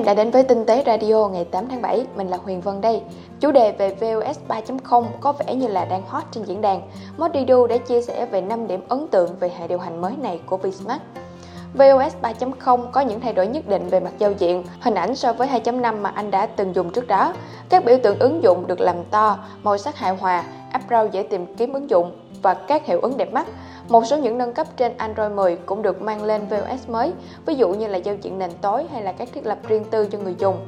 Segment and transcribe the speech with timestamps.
[0.00, 2.80] em đã đến với Tinh tế Radio ngày 8 tháng 7, mình là Huyền Vân
[2.80, 3.02] đây.
[3.40, 6.82] Chủ đề về VOS 3.0 có vẻ như là đang hot trên diễn đàn.
[7.16, 10.40] Modidu đã chia sẻ về 5 điểm ấn tượng về hệ điều hành mới này
[10.46, 11.02] của Vsmart.
[11.74, 15.32] VOS 3.0 có những thay đổi nhất định về mặt giao diện, hình ảnh so
[15.32, 17.32] với 2.5 mà anh đã từng dùng trước đó.
[17.68, 21.22] Các biểu tượng ứng dụng được làm to, màu sắc hài hòa, app browse dễ
[21.22, 22.12] tìm kiếm ứng dụng
[22.42, 23.46] và các hiệu ứng đẹp mắt.
[23.90, 27.12] Một số những nâng cấp trên Android 10 cũng được mang lên VOS mới,
[27.46, 30.08] ví dụ như là giao diện nền tối hay là các thiết lập riêng tư
[30.12, 30.66] cho người dùng.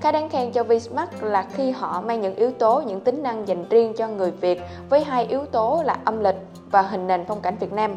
[0.00, 3.48] Khá đáng khen cho Vsmart là khi họ mang những yếu tố, những tính năng
[3.48, 6.36] dành riêng cho người Việt với hai yếu tố là âm lịch
[6.70, 7.96] và hình nền phong cảnh Việt Nam.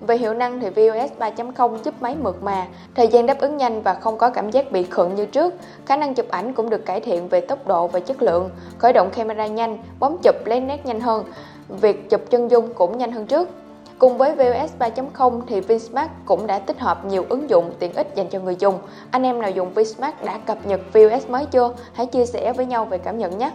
[0.00, 3.82] Về hiệu năng thì VOS 3.0 giúp máy mượt mà, thời gian đáp ứng nhanh
[3.82, 5.54] và không có cảm giác bị khựng như trước.
[5.86, 8.92] Khả năng chụp ảnh cũng được cải thiện về tốc độ và chất lượng, khởi
[8.92, 11.24] động camera nhanh, bấm chụp lấy nét nhanh hơn.
[11.68, 13.48] Việc chụp chân dung cũng nhanh hơn trước.
[14.00, 18.14] Cùng với VOS 3.0 thì Vsmart cũng đã tích hợp nhiều ứng dụng tiện ích
[18.14, 18.78] dành cho người dùng.
[19.10, 21.74] Anh em nào dùng Vsmart đã cập nhật VOS mới chưa?
[21.92, 23.50] Hãy chia sẻ với nhau về cảm nhận nhé!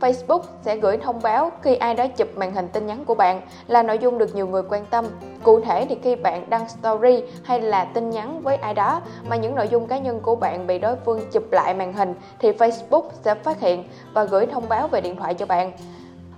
[0.00, 3.40] Facebook sẽ gửi thông báo khi ai đó chụp màn hình tin nhắn của bạn
[3.66, 5.06] là nội dung được nhiều người quan tâm.
[5.42, 9.36] Cụ thể thì khi bạn đăng story hay là tin nhắn với ai đó mà
[9.36, 12.52] những nội dung cá nhân của bạn bị đối phương chụp lại màn hình thì
[12.52, 15.72] Facebook sẽ phát hiện và gửi thông báo về điện thoại cho bạn.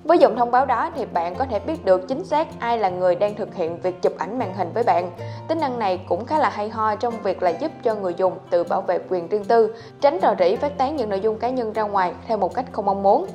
[0.04, 2.88] Với dòng thông báo đó thì bạn có thể biết được chính xác ai là
[2.88, 5.10] người đang thực hiện việc chụp ảnh màn hình với bạn.
[5.48, 8.32] Tính năng này cũng khá là hay ho trong việc là giúp cho người dùng
[8.50, 11.50] tự bảo vệ quyền riêng tư, tránh rò rỉ phát tán những nội dung cá
[11.50, 13.26] nhân ra ngoài theo một cách không mong muốn.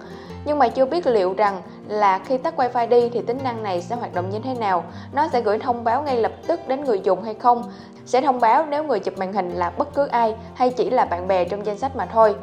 [0.45, 3.81] Nhưng mà chưa biết liệu rằng là khi tắt wifi đi thì tính năng này
[3.81, 4.83] sẽ hoạt động như thế nào.
[5.13, 7.63] Nó sẽ gửi thông báo ngay lập tức đến người dùng hay không?
[8.05, 11.05] Sẽ thông báo nếu người chụp màn hình là bất cứ ai hay chỉ là
[11.05, 12.35] bạn bè trong danh sách mà thôi.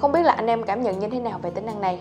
[0.00, 2.00] Không biết là anh em cảm nhận như thế nào về tính năng này?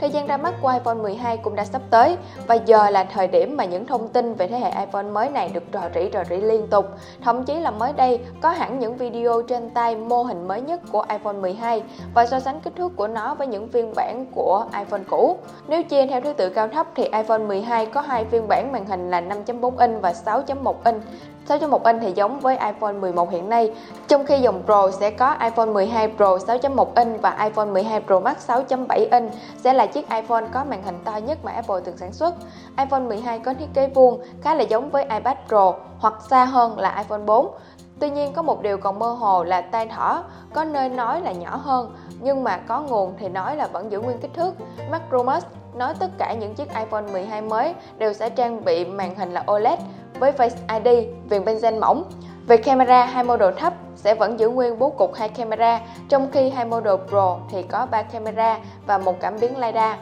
[0.00, 2.16] Thời gian ra mắt của iPhone 12 cũng đã sắp tới
[2.46, 5.50] và giờ là thời điểm mà những thông tin về thế hệ iPhone mới này
[5.54, 6.86] được rò rỉ rò rỉ liên tục.
[7.20, 10.80] Thậm chí là mới đây, có hẳn những video trên tay mô hình mới nhất
[10.92, 11.82] của iPhone 12
[12.14, 15.38] và so sánh kích thước của nó với những phiên bản của iPhone cũ.
[15.68, 18.86] Nếu chia theo thứ tự cao thấp thì iPhone 12 có hai phiên bản màn
[18.86, 21.02] hình là 5.4 inch và 6.1 inch.
[21.48, 23.72] 6.1 inch thì giống với iPhone 11 hiện nay,
[24.08, 28.20] trong khi dòng Pro sẽ có iPhone 12 Pro 6.1 inch và iPhone 12 Pro
[28.20, 31.96] Max 6.7 inch sẽ là chiếc iPhone có màn hình to nhất mà Apple từng
[31.96, 32.34] sản xuất.
[32.78, 36.78] iPhone 12 có thiết kế vuông, khá là giống với iPad Pro hoặc xa hơn
[36.78, 37.50] là iPhone 4.
[37.98, 40.24] Tuy nhiên có một điều còn mơ hồ là tay thỏ,
[40.54, 44.00] có nơi nói là nhỏ hơn, nhưng mà có nguồn thì nói là vẫn giữ
[44.00, 44.54] nguyên kích thước.
[44.90, 49.34] Macromus nói tất cả những chiếc iPhone 12 mới đều sẽ trang bị màn hình
[49.34, 49.78] là OLED
[50.16, 52.04] với Face ID, viền benzen mỏng.
[52.46, 56.50] Về camera, hai model thấp sẽ vẫn giữ nguyên bố cục hai camera, trong khi
[56.50, 59.96] hai model Pro thì có 3 camera và một cảm biến LiDAR.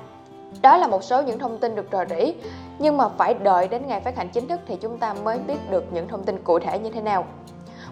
[0.63, 2.35] Đó là một số những thông tin được rò rỉ,
[2.79, 5.71] nhưng mà phải đợi đến ngày phát hành chính thức thì chúng ta mới biết
[5.71, 7.25] được những thông tin cụ thể như thế nào.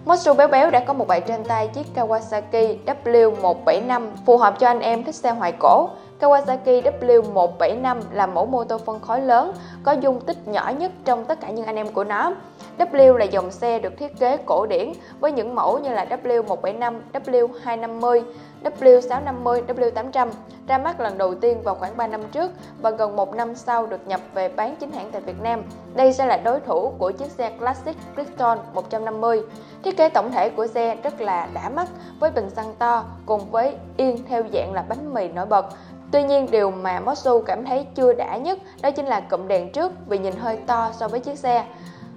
[0.04, 4.66] Mosu béo béo đã có một bài trên tay chiếc Kawasaki W175 phù hợp cho
[4.66, 5.88] anh em thích xe hoài cổ.
[6.22, 9.52] Kawasaki W175 là mẫu mô tô phân khối lớn,
[9.82, 12.34] có dung tích nhỏ nhất trong tất cả những anh em của nó.
[12.78, 17.00] W là dòng xe được thiết kế cổ điển với những mẫu như là W175,
[17.12, 18.22] W250,
[18.64, 20.28] W650, W800
[20.68, 22.50] ra mắt lần đầu tiên vào khoảng 3 năm trước
[22.82, 25.62] và gần một năm sau được nhập về bán chính hãng tại Việt Nam.
[25.94, 29.42] Đây sẽ là đối thủ của chiếc xe Classic Brixton 150.
[29.82, 31.88] Thiết kế tổng thể của xe rất là đã mắt
[32.20, 35.66] với bình xăng to cùng với yên theo dạng là bánh mì nổi bật.
[36.12, 39.72] Tuy nhiên, điều mà Mosu cảm thấy chưa đã nhất, đó chính là cụm đèn
[39.72, 41.64] trước vì nhìn hơi to so với chiếc xe.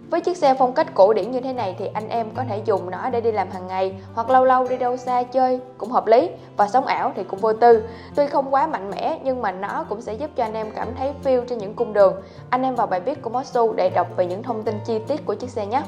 [0.09, 2.61] Với chiếc xe phong cách cổ điển như thế này thì anh em có thể
[2.66, 5.91] dùng nó để đi làm hàng ngày hoặc lâu lâu đi đâu xa chơi cũng
[5.91, 7.83] hợp lý và sống ảo thì cũng vô tư.
[8.16, 10.88] Tuy không quá mạnh mẽ, nhưng mà nó cũng sẽ giúp cho anh em cảm
[10.97, 12.13] thấy feel trên những cung đường.
[12.50, 15.25] Anh em vào bài viết của Mosu để đọc về những thông tin chi tiết
[15.25, 15.81] của chiếc xe nhé.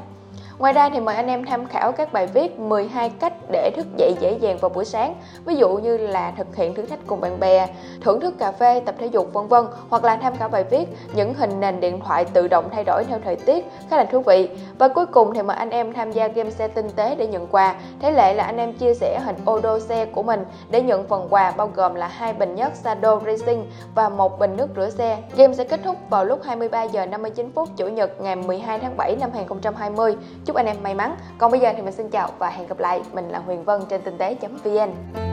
[0.60, 3.88] Ngoài ra thì mời anh em tham khảo các bài viết 12 cách để thức
[3.98, 7.22] dậy dễ dàng vào buổi sáng, ví dụ như là thực hiện thử thách cùng
[7.22, 7.68] bạn bè,
[8.02, 10.88] thưởng thức cà phê, tập thể dục vân vân, hoặc là tham khảo bài viết
[11.14, 14.20] những hình nền điện thoại tự động thay đổi theo thời tiết khá là thú
[14.20, 14.50] vị.
[14.78, 17.48] Và cuối cùng thì mời anh em tham gia game xe tinh tế để nhận
[17.48, 17.76] quà.
[18.00, 21.08] Thế lệ là anh em chia sẻ hình ô đô xe của mình để nhận
[21.08, 24.90] phần quà bao gồm là hai bình nhất Sado Racing và một bình nước rửa
[24.90, 25.18] xe.
[25.38, 28.98] Game sẽ kết thúc vào lúc 23 giờ 59 phút Chủ nhật ngày 12 tháng
[28.98, 30.16] 7 năm 2020.
[30.48, 31.16] Chúc anh em may mắn.
[31.38, 33.02] Còn bây giờ thì mình xin chào và hẹn gặp lại.
[33.14, 35.27] Mình là Huyền Vân trên tinh tế.vn.